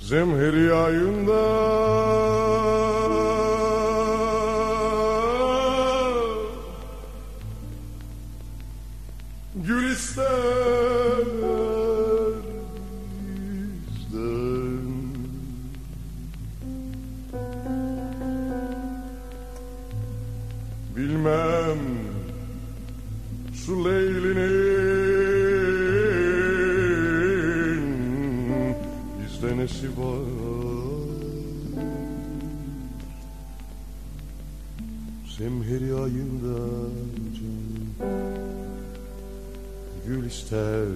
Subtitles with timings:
[0.00, 1.42] Zemheri ayında
[29.72, 30.22] nesi var
[35.38, 36.58] Zemheri ayında
[40.06, 40.86] Gül ister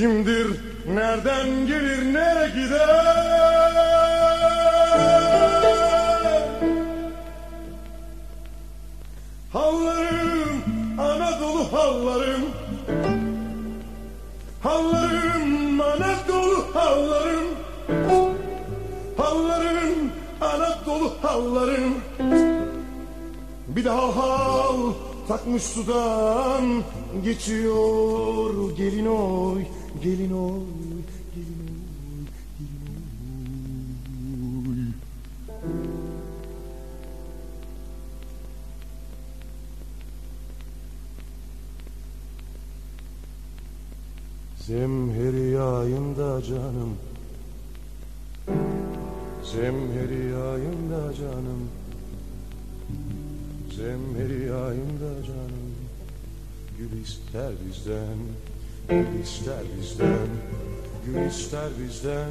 [0.00, 0.46] Kimdir,
[0.94, 2.88] nereden gelir, nereye gider?
[9.52, 10.62] Hallarım,
[10.98, 12.42] Anadolu hallarım.
[14.62, 17.48] Hallarım, Anadolu hallarım.
[19.16, 21.94] Hallarım, Anadolu hallarım.
[23.68, 26.82] Bir daha hal takmış sudan
[27.24, 29.62] geçiyor gelin oy
[30.02, 30.60] gelin oy gelin oy.
[31.34, 32.20] Gelin oy
[44.66, 46.96] Zemheri yayında canım.
[49.44, 51.79] Zemheri yayında canım
[53.80, 55.74] Zemheri yayında canım.
[56.78, 58.18] Gül ister bizden
[58.88, 60.28] Gül ister bizden
[61.06, 62.30] Gül ister bizden.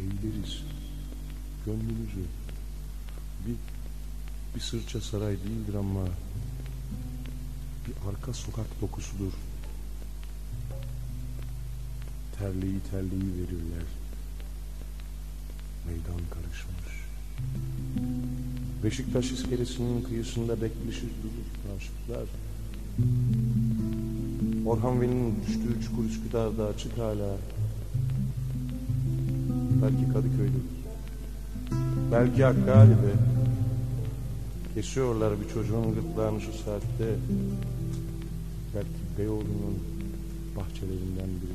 [0.00, 0.62] Eğiliriz
[1.66, 2.24] Gönlümüzü.
[3.46, 3.56] Bir,
[4.54, 6.04] bir sırça saray değildir ama
[7.86, 9.32] Bir arka sokak dokusudur
[12.44, 13.86] terliği terliği verirler.
[15.86, 16.94] Meydan karışmış.
[18.84, 22.28] Beşiktaş iskelesinin kıyısında bekleşir durur aşıklar.
[24.66, 27.36] Orhan Veli'nin düştüğü çukur Üsküdar'da açık hala.
[29.82, 30.60] Belki Kadıköy'de.
[32.12, 33.14] Belki Hakkari'de.
[34.74, 37.14] Kesiyorlar bir çocuğun gırtlağını şu saatte.
[38.74, 39.78] Belki Beyoğlu'nun
[40.56, 41.53] bahçelerinden birinde.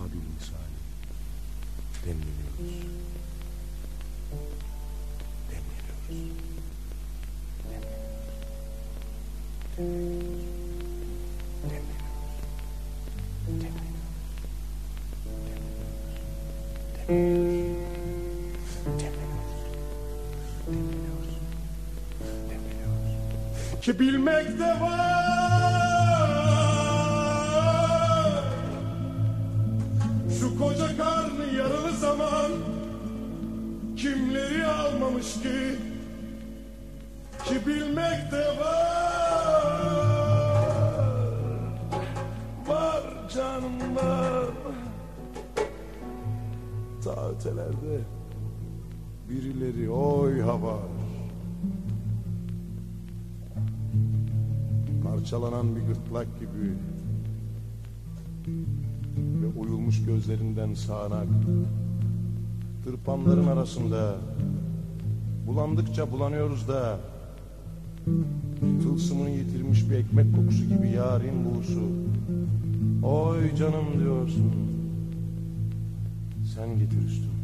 [0.00, 0.78] Babil misali
[2.04, 2.70] demleniyoruz.
[5.50, 6.50] Demleniyoruz.
[23.82, 25.19] Ki bilmekte var
[38.00, 39.72] gitmek de var.
[42.68, 44.44] Var canım var.
[47.04, 48.00] Ta ötelerde
[49.28, 50.80] birileri oy havar.
[55.04, 56.74] Parçalanan bir gırtlak gibi
[59.16, 61.26] Ve uyulmuş gözlerinden sağanak
[62.84, 64.14] Tırpanların arasında
[65.46, 67.00] Bulandıkça bulanıyoruz da
[68.82, 71.82] Tılsımını yitirmiş bir ekmek kokusu gibi yarim buğusu.
[73.02, 74.52] Oy canım diyorsun.
[76.54, 77.39] Sen getir üstüme.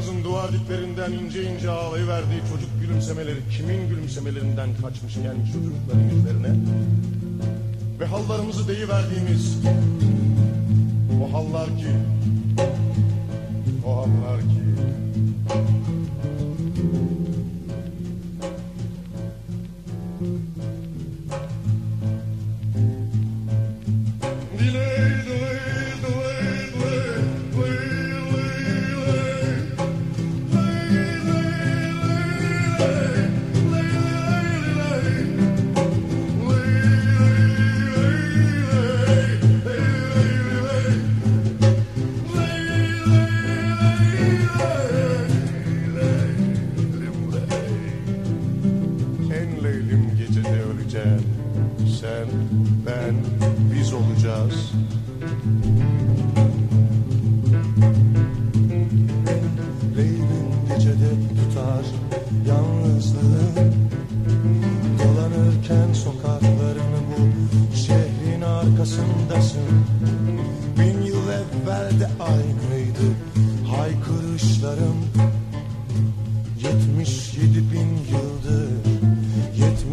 [0.00, 6.48] Kızımızın duvar diplerinden ince ince ağlayıverdiği çocuk gülümsemeleri kimin gülümsemelerinden kaçmış gelmiş çocukların yüzlerine.
[8.00, 9.58] Ve hallarımızı deyiverdiğimiz
[11.22, 11.92] o hallar ki,
[13.86, 14.60] o hallar ki.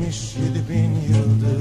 [0.07, 0.35] 70
[0.69, 1.56] bin yıldır.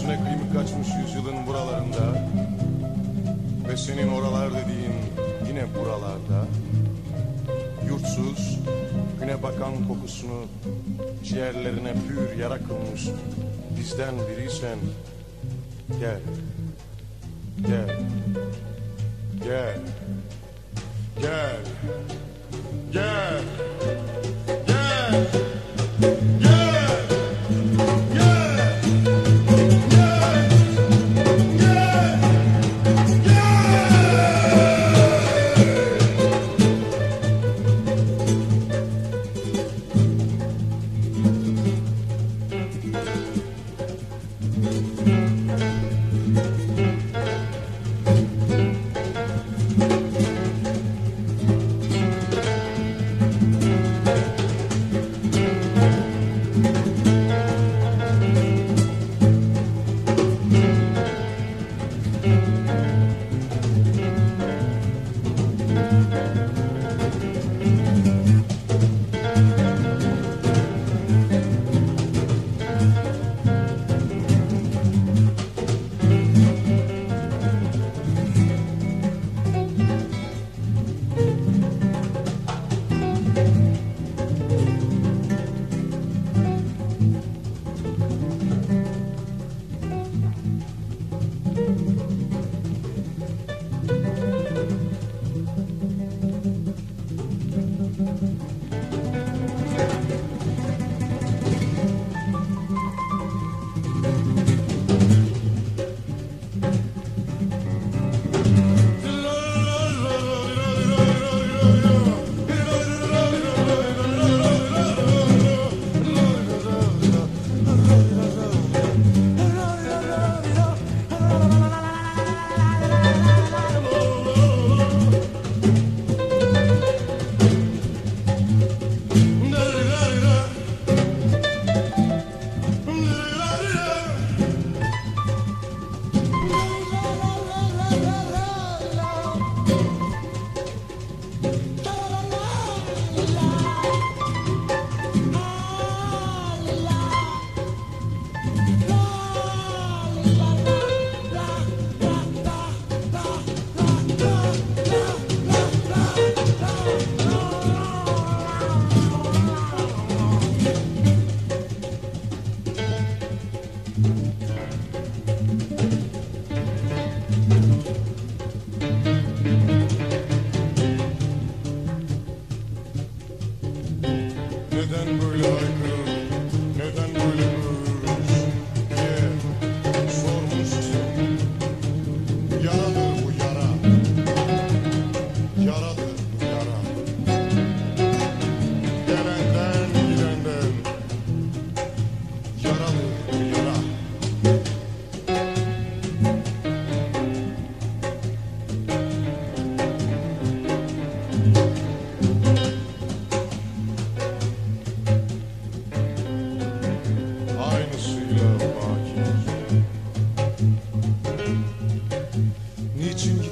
[0.00, 2.26] Gözüne kıymık kaçmış yüzyılın buralarında.
[3.68, 4.92] Ve senin oralar dediğin
[5.48, 6.46] yine buralarda.
[7.88, 8.58] Yurtsuz,
[9.20, 10.44] güne bakan kokusunu
[11.24, 13.08] Ciğerlerine pür yara kılmış
[13.78, 14.78] Bizden biriysen
[16.00, 16.20] Gel
[17.66, 17.96] Gel
[19.44, 19.78] Gel
[21.20, 21.56] Gel
[22.92, 23.42] Gel
[24.66, 25.49] Gel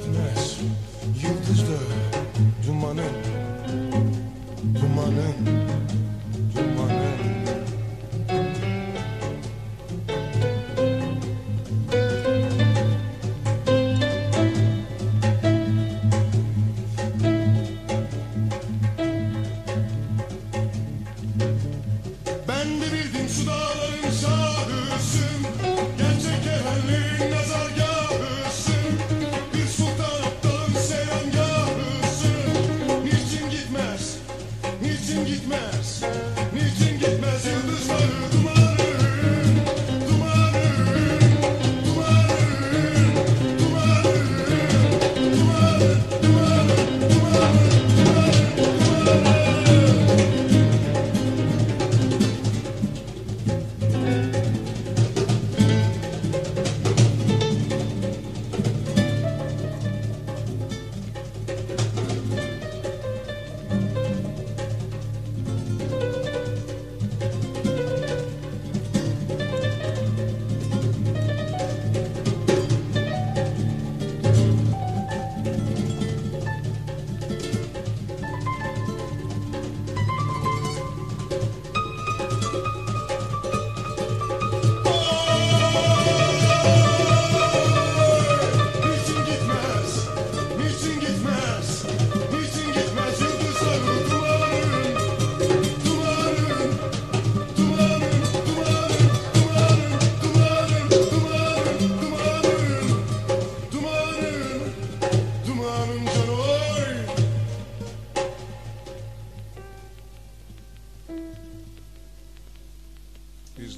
[0.05, 0.59] gitmez.
[1.23, 1.79] Yıldızlar
[2.67, 3.03] dumanın
[4.81, 5.98] Dumanın.
[36.53, 37.18] Niçin gittin?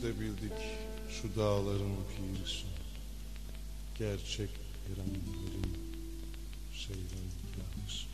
[0.02, 0.52] Biz de bildik
[1.10, 2.70] şu dağların pirisin.
[3.98, 4.50] Gerçek
[4.88, 5.78] erenlerin
[6.74, 8.08] seyran hikayesi.